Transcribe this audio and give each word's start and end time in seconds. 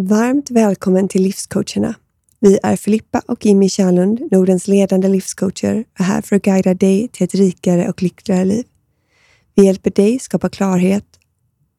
Varmt 0.00 0.50
välkommen 0.50 1.08
till 1.08 1.22
Livscoacherna. 1.22 1.94
Vi 2.40 2.58
är 2.62 2.76
Filippa 2.76 3.22
och 3.28 3.46
Jimmy 3.46 3.68
Kärnlund, 3.68 4.28
Nordens 4.30 4.68
ledande 4.68 5.08
livscoacher, 5.08 5.84
och 5.94 6.00
är 6.00 6.04
här 6.04 6.22
för 6.22 6.36
att 6.36 6.42
guida 6.42 6.74
dig 6.74 7.08
till 7.08 7.24
ett 7.24 7.34
rikare 7.34 7.88
och 7.88 8.02
lyckligare 8.02 8.44
liv. 8.44 8.64
Vi 9.54 9.64
hjälper 9.64 9.90
dig 9.90 10.18
skapa 10.18 10.48
klarhet 10.48 11.04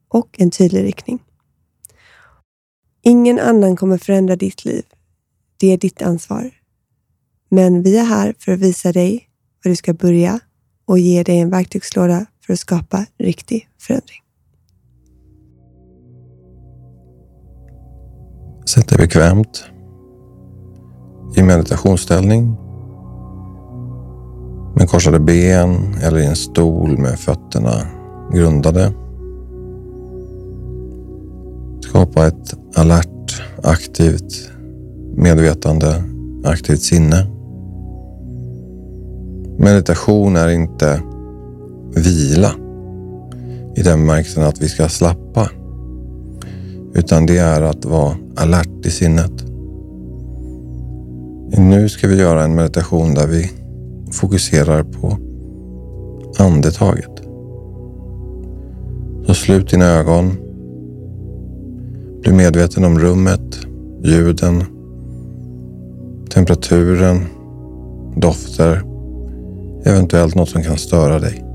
och 0.08 0.36
en 0.40 0.52
tydlig 0.52 0.84
riktning. 0.84 1.20
Ingen 3.02 3.40
annan 3.40 3.76
kommer 3.76 3.98
förändra 3.98 4.36
ditt 4.36 4.66
liv. 4.66 4.84
Det 5.58 5.68
är 5.68 5.78
ditt 5.78 6.02
ansvar. 6.02 6.52
Men 7.50 7.84
vi 7.84 7.98
är 7.98 8.06
här 8.06 8.36
för 8.40 8.52
att 8.52 8.60
visa 8.60 8.92
dig 8.92 9.30
var 9.64 9.70
du 9.70 9.76
ska 9.76 9.94
börja 9.94 10.40
och 10.86 11.00
ge 11.00 11.24
dig 11.24 11.40
en 11.40 11.50
verktygslåda 11.50 12.26
för 12.46 12.54
att 12.54 12.60
skapa 12.60 13.06
riktig 13.18 13.70
förändring. 13.78 14.22
Sätt 18.70 18.88
dig 18.88 18.98
bekvämt 18.98 19.64
i 21.36 21.44
meditationsställning 21.44 22.56
med 24.76 24.90
korsade 24.90 25.20
ben 25.20 25.96
eller 26.04 26.18
i 26.18 26.26
en 26.26 26.36
stol 26.36 26.98
med 26.98 27.20
fötterna 27.20 27.72
grundade. 28.34 28.94
Skapa 31.82 32.28
ett 32.28 32.54
alert, 32.76 33.42
aktivt 33.64 34.52
medvetande, 35.16 36.04
aktivt 36.46 36.82
sinne. 36.82 37.28
Meditation 39.58 40.36
är 40.36 40.50
inte 40.50 41.02
vila 41.96 42.52
i 43.76 43.82
den 43.82 44.00
bemärkelsen 44.00 44.44
att 44.44 44.62
vi 44.62 44.70
ska 44.70 44.90
slappa. 44.90 45.50
Utan 46.94 47.26
det 47.26 47.38
är 47.38 47.62
att 47.62 47.86
vara 47.86 48.16
alert 48.36 48.86
i 48.86 48.90
sinnet. 48.90 49.32
Nu 51.58 51.90
ska 51.90 52.08
vi 52.08 52.16
göra 52.16 52.44
en 52.44 52.56
meditation 52.56 53.14
där 53.14 53.28
vi 53.28 53.52
fokuserar 54.12 54.84
på 54.84 55.18
andetaget. 56.38 57.22
Så 59.26 59.34
slut 59.34 59.70
dina 59.70 59.86
ögon. 59.86 60.32
Bli 62.22 62.34
medveten 62.34 62.84
om 62.84 63.00
rummet, 63.00 63.60
ljuden, 64.04 64.64
temperaturen, 66.30 67.26
dofter, 68.16 68.84
eventuellt 69.86 70.36
något 70.36 70.50
som 70.50 70.64
kan 70.64 70.78
störa 70.78 71.20
dig. 71.20 71.49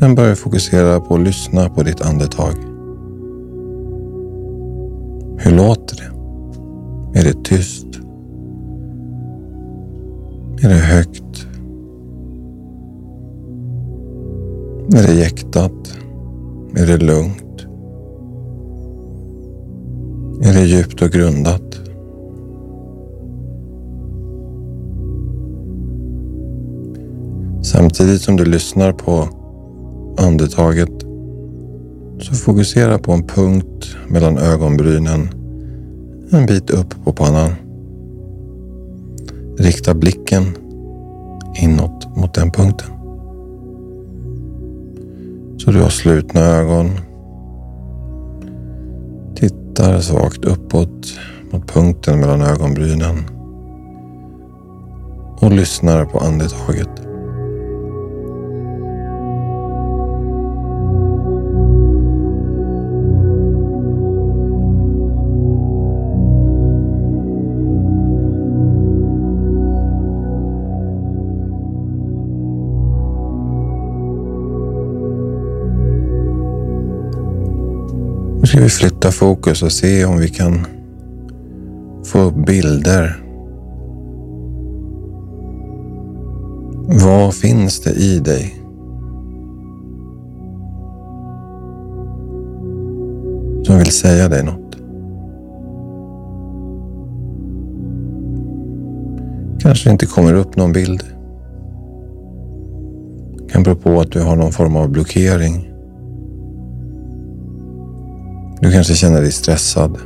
Sen 0.00 0.14
börja 0.14 0.36
fokusera 0.36 1.00
på 1.00 1.14
att 1.14 1.20
lyssna 1.20 1.68
på 1.68 1.82
ditt 1.82 2.00
andetag. 2.00 2.54
Hur 5.38 5.56
låter 5.56 5.96
det? 5.96 6.10
Är 7.20 7.24
det 7.24 7.44
tyst? 7.44 7.86
Är 10.62 10.68
det 10.68 10.74
högt? 10.74 11.46
Är 14.94 15.06
det 15.06 15.14
jäktat? 15.14 15.98
Är 16.76 16.86
det 16.86 16.96
lugnt? 16.96 17.66
Är 20.42 20.54
det 20.54 20.66
djupt 20.66 21.02
och 21.02 21.10
grundat? 21.10 21.80
Samtidigt 27.62 28.22
som 28.22 28.36
du 28.36 28.44
lyssnar 28.44 28.92
på 28.92 29.39
andetaget 30.20 31.04
så 32.20 32.34
fokusera 32.34 32.98
på 32.98 33.12
en 33.12 33.22
punkt 33.22 33.96
mellan 34.08 34.38
ögonbrynen 34.38 35.28
en 36.32 36.46
bit 36.46 36.70
upp 36.70 37.04
på 37.04 37.12
pannan. 37.12 37.54
Rikta 39.58 39.94
blicken 39.94 40.44
inåt 41.62 42.16
mot 42.16 42.34
den 42.34 42.50
punkten. 42.50 42.90
Så 45.58 45.70
du 45.70 45.82
har 45.82 45.88
slutna 45.88 46.40
ögon. 46.40 46.90
Tittar 49.34 50.00
svagt 50.00 50.44
uppåt 50.44 51.12
mot 51.52 51.68
punkten 51.68 52.20
mellan 52.20 52.42
ögonbrynen 52.42 53.16
och 55.40 55.52
lyssnar 55.52 56.04
på 56.04 56.18
andetaget. 56.18 57.09
Nu 78.40 78.46
ska 78.46 78.60
vi 78.60 78.68
flytta 78.68 79.10
fokus 79.10 79.62
och 79.62 79.72
se 79.72 80.04
om 80.04 80.18
vi 80.18 80.28
kan 80.28 80.66
få 82.04 82.18
upp 82.18 82.46
bilder. 82.46 83.24
Vad 87.04 87.34
finns 87.34 87.80
det 87.80 87.90
i 87.90 88.18
dig? 88.18 88.54
Som 93.62 93.78
vill 93.78 93.92
säga 93.92 94.28
dig 94.28 94.44
något? 94.44 94.76
Kanske 99.60 99.90
inte 99.90 100.06
kommer 100.06 100.34
upp 100.34 100.56
någon 100.56 100.72
bild. 100.72 101.02
Det 103.38 103.52
Kan 103.52 103.62
bero 103.62 103.74
på 103.74 104.00
att 104.00 104.12
du 104.12 104.22
har 104.22 104.36
någon 104.36 104.52
form 104.52 104.76
av 104.76 104.88
blockering. 104.88 105.69
Du 108.60 108.72
kanske 108.72 108.94
känner 108.94 109.20
dig 109.20 109.32
stressad. 109.32 109.98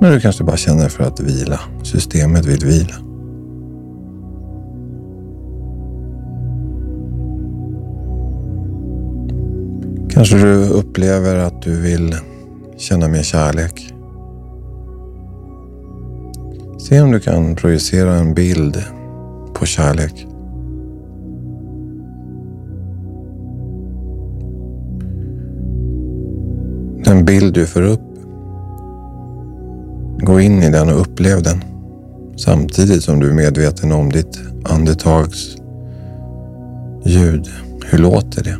Men 0.00 0.12
du 0.12 0.20
kanske 0.20 0.44
bara 0.44 0.56
känner 0.56 0.88
för 0.88 1.04
att 1.04 1.20
vila. 1.20 1.60
Systemet 1.82 2.46
vill 2.46 2.66
vila. 2.66 2.94
Kanske 10.10 10.36
du 10.36 10.68
upplever 10.68 11.36
att 11.36 11.62
du 11.62 11.80
vill 11.80 12.16
känna 12.76 13.08
mer 13.08 13.22
kärlek. 13.22 13.94
Se 16.80 17.00
om 17.00 17.12
du 17.12 17.20
kan 17.20 17.56
projicera 17.56 18.14
en 18.14 18.34
bild 18.34 18.84
på 19.54 19.66
kärlek. 19.66 20.27
Bild 27.28 27.54
du 27.54 27.66
får 27.66 27.82
upp. 27.82 28.00
Gå 30.20 30.40
in 30.40 30.62
i 30.62 30.70
den 30.70 30.88
och 30.88 31.00
upplev 31.00 31.42
den. 31.42 31.64
Samtidigt 32.36 33.02
som 33.02 33.20
du 33.20 33.30
är 33.30 33.34
medveten 33.34 33.92
om 33.92 34.12
ditt 34.12 34.38
andetags 34.64 35.56
ljud. 37.04 37.48
Hur 37.84 37.98
låter 37.98 38.44
det? 38.44 38.58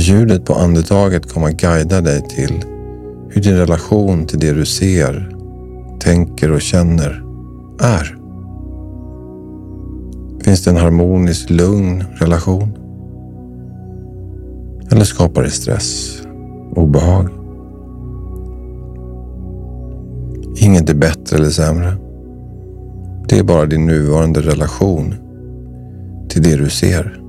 Ljudet 0.00 0.44
på 0.44 0.54
andetaget 0.54 1.32
kommer 1.32 1.48
att 1.48 1.60
guida 1.60 2.00
dig 2.00 2.22
till 2.28 2.64
hur 3.30 3.42
din 3.42 3.56
relation 3.56 4.26
till 4.26 4.38
det 4.38 4.52
du 4.52 4.64
ser, 4.64 5.36
tänker 6.00 6.52
och 6.52 6.60
känner 6.60 7.22
är. 7.80 8.16
Finns 10.44 10.64
det 10.64 10.70
en 10.70 10.76
harmonisk, 10.76 11.50
lugn 11.50 12.04
relation? 12.14 12.78
Eller 14.92 15.04
skapar 15.04 15.42
det 15.42 15.50
stress, 15.50 16.22
obehag? 16.76 17.28
Inget 20.56 20.90
är 20.90 20.94
bättre 20.94 21.36
eller 21.36 21.50
sämre. 21.50 21.96
Det 23.28 23.38
är 23.38 23.44
bara 23.44 23.66
din 23.66 23.86
nuvarande 23.86 24.40
relation 24.40 25.14
till 26.28 26.42
det 26.42 26.56
du 26.56 26.70
ser. 26.70 27.22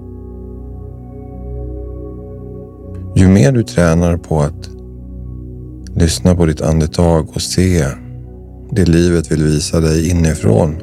Ju 3.15 3.27
mer 3.27 3.51
du 3.51 3.63
tränar 3.63 4.17
på 4.17 4.39
att 4.39 4.69
lyssna 5.95 6.35
på 6.35 6.45
ditt 6.45 6.61
andetag 6.61 7.29
och 7.33 7.41
se 7.41 7.85
det 8.71 8.85
livet 8.85 9.31
vill 9.31 9.43
visa 9.43 9.79
dig 9.79 10.09
inifrån. 10.09 10.75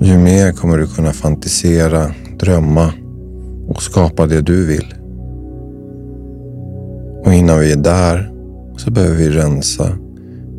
Ju 0.00 0.18
mer 0.18 0.52
kommer 0.52 0.78
du 0.78 0.86
kunna 0.86 1.12
fantisera, 1.12 2.10
drömma 2.38 2.92
och 3.68 3.82
skapa 3.82 4.26
det 4.26 4.40
du 4.40 4.66
vill. 4.66 4.94
Och 7.24 7.32
innan 7.32 7.60
vi 7.60 7.72
är 7.72 7.76
där 7.76 8.32
så 8.76 8.90
behöver 8.90 9.16
vi 9.16 9.28
rensa 9.28 9.88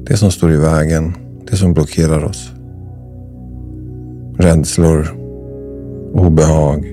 det 0.05 0.17
som 0.17 0.31
står 0.31 0.51
i 0.51 0.57
vägen, 0.57 1.13
det 1.51 1.57
som 1.57 1.73
blockerar 1.73 2.23
oss. 2.23 2.51
Rädslor, 4.37 5.07
obehag. 6.13 6.85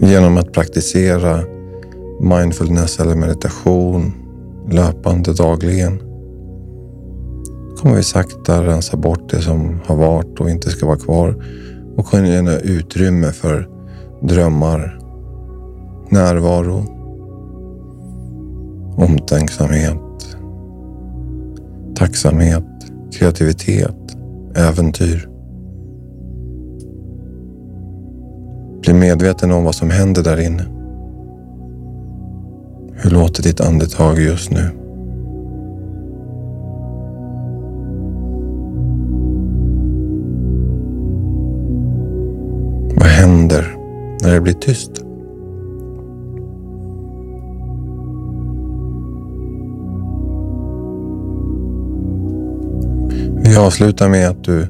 Genom 0.00 0.36
att 0.36 0.52
praktisera 0.52 1.40
mindfulness 2.20 3.00
eller 3.00 3.14
meditation 3.14 4.12
löpande 4.70 5.34
dagligen 5.34 5.98
kommer 7.78 7.96
vi 7.96 8.02
sakta 8.02 8.66
rensa 8.66 8.96
bort 8.96 9.30
det 9.30 9.40
som 9.40 9.80
har 9.86 9.96
varit 9.96 10.40
och 10.40 10.50
inte 10.50 10.70
ska 10.70 10.86
vara 10.86 10.96
kvar 10.96 11.44
och 11.96 12.06
kunna 12.06 12.28
ge 12.28 12.58
utrymme 12.58 13.32
för 13.32 13.77
drömmar, 14.20 14.98
närvaro, 16.10 16.82
omtänksamhet, 18.96 20.36
tacksamhet, 21.94 22.64
kreativitet, 23.12 24.16
äventyr. 24.54 25.28
Bli 28.82 28.94
medveten 28.94 29.52
om 29.52 29.64
vad 29.64 29.74
som 29.74 29.90
händer 29.90 30.22
där 30.22 30.40
inne. 30.40 30.62
Hur 32.92 33.10
låter 33.10 33.42
ditt 33.42 33.60
andetag 33.60 34.18
just 34.18 34.50
nu? 34.50 34.70
Vad 42.96 43.08
händer 43.08 43.77
när 44.28 44.34
det 44.34 44.40
blir 44.40 44.52
tyst? 44.52 44.90
Vi 53.44 53.56
avslutar 53.56 54.08
med 54.08 54.28
att 54.28 54.44
du 54.44 54.66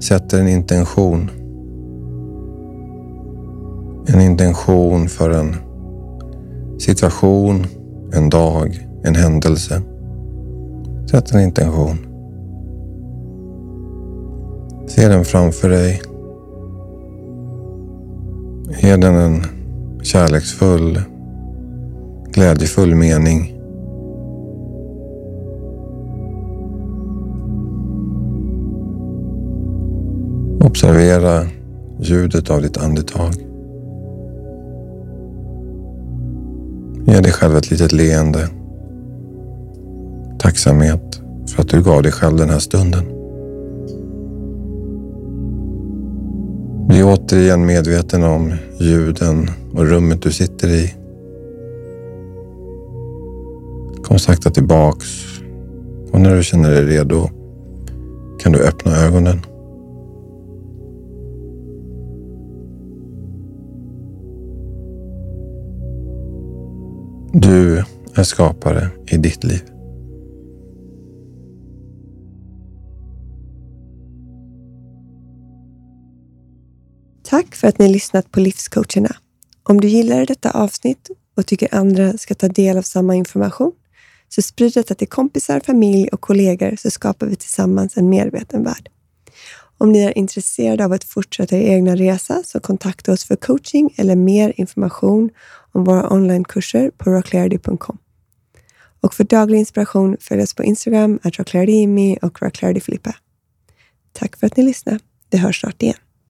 sätter 0.00 0.40
en 0.40 0.48
intention. 0.48 1.30
En 4.06 4.20
intention 4.20 5.08
för 5.08 5.30
en 5.30 5.56
situation, 6.78 7.66
en 8.12 8.30
dag, 8.30 8.88
en 9.04 9.14
händelse. 9.14 9.82
Sätt 11.10 11.34
en 11.34 11.40
intention. 11.40 11.96
Se 14.86 15.08
den 15.08 15.24
framför 15.24 15.68
dig. 15.68 16.02
Ge 18.78 18.96
den 18.96 19.14
en 19.14 19.42
kärleksfull, 20.02 21.00
glädjefull 22.32 22.94
mening. 22.94 23.56
Observera 30.60 31.46
ljudet 32.00 32.50
av 32.50 32.62
ditt 32.62 32.76
andetag. 32.76 33.32
Ge 37.06 37.20
dig 37.20 37.32
själv 37.32 37.56
ett 37.56 37.70
litet 37.70 37.92
leende. 37.92 38.48
Tacksamhet 40.38 41.20
för 41.46 41.62
att 41.62 41.68
du 41.68 41.82
gav 41.82 42.02
dig 42.02 42.12
själv 42.12 42.36
den 42.36 42.50
här 42.50 42.58
stunden. 42.58 43.09
Återigen 47.10 47.66
medveten 47.66 48.22
om 48.22 48.54
ljuden 48.78 49.50
och 49.74 49.86
rummet 49.86 50.22
du 50.22 50.32
sitter 50.32 50.68
i. 50.68 50.94
Kom 54.02 54.18
sakta 54.18 54.50
tillbaks 54.50 55.06
och 56.12 56.20
när 56.20 56.36
du 56.36 56.42
känner 56.42 56.70
dig 56.70 56.84
redo 56.84 57.28
kan 58.40 58.52
du 58.52 58.58
öppna 58.58 58.96
ögonen. 58.96 59.40
Du 67.32 67.84
är 68.14 68.22
skapare 68.22 68.88
i 69.06 69.16
ditt 69.16 69.44
liv. 69.44 69.62
För 77.60 77.68
att 77.68 77.78
ni 77.78 77.88
lyssnat 77.88 78.30
på 78.30 78.40
Livscoacherna. 78.40 79.16
Om 79.62 79.80
du 79.80 79.88
gillar 79.88 80.26
detta 80.26 80.50
avsnitt 80.50 81.10
och 81.36 81.46
tycker 81.46 81.74
andra 81.74 82.18
ska 82.18 82.34
ta 82.34 82.48
del 82.48 82.78
av 82.78 82.82
samma 82.82 83.14
information, 83.14 83.72
så 84.28 84.42
sprid 84.42 84.72
detta 84.74 84.94
till 84.94 85.08
kompisar, 85.08 85.60
familj 85.60 86.08
och 86.08 86.20
kollegor 86.20 86.76
så 86.76 86.90
skapar 86.90 87.26
vi 87.26 87.36
tillsammans 87.36 87.96
en 87.96 88.08
medveten 88.08 88.64
värld. 88.64 88.88
Om 89.78 89.92
ni 89.92 89.98
är 89.98 90.18
intresserade 90.18 90.84
av 90.84 90.92
att 90.92 91.04
fortsätta 91.04 91.56
er 91.56 91.62
egna 91.62 91.96
resa 91.96 92.42
så 92.44 92.60
kontakta 92.60 93.12
oss 93.12 93.24
för 93.24 93.36
coaching 93.36 93.94
eller 93.96 94.16
mer 94.16 94.52
information 94.56 95.30
om 95.72 95.84
våra 95.84 96.12
onlinekurser 96.12 96.90
på 96.90 97.10
rocklarity.com. 97.10 97.98
Och 99.00 99.14
för 99.14 99.24
daglig 99.24 99.58
inspiration 99.58 100.16
följ 100.20 100.42
oss 100.42 100.54
på 100.54 100.64
Instagram, 100.64 101.18
att 101.22 101.38
rocklarity 101.38 102.16
och 102.22 102.42
rocklarity 102.42 102.98
Tack 104.12 104.36
för 104.36 104.46
att 104.46 104.56
ni 104.56 104.62
lyssnade. 104.62 104.98
Vi 105.30 105.38
hörs 105.38 105.60
snart 105.60 105.82
igen. 105.82 105.96